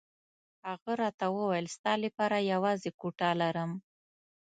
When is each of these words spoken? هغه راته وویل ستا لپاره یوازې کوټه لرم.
هغه 0.69 0.91
راته 1.01 1.25
وویل 1.35 1.67
ستا 1.75 1.93
لپاره 2.03 2.47
یوازې 2.53 2.89
کوټه 2.99 3.29
لرم. 3.41 3.71